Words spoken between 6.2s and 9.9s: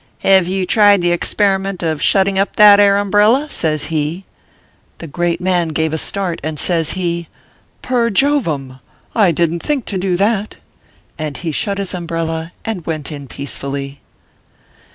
and says he:" Per Jovem I I didn t think